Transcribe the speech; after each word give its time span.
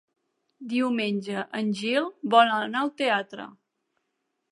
Diumenge 0.69 1.43
en 1.59 1.69
Gil 1.81 2.07
vol 2.37 2.53
anar 2.55 2.81
al 2.87 2.91
teatre. 3.03 3.47